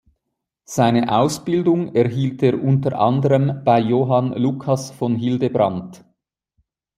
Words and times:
Seine 0.65 1.11
Ausbildung 1.13 1.93
erhielt 1.93 2.41
er 2.41 2.59
unter 2.59 2.97
anderem 2.99 3.63
bei 3.63 3.77
Johann 3.79 4.33
Lucas 4.33 4.89
von 4.89 5.15
Hildebrandt. 5.15 6.03